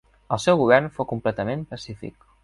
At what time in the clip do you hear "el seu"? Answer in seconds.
0.35-0.55